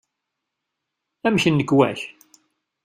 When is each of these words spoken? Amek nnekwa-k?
Amek 1.27 1.43
nnekwa-k? 1.47 1.99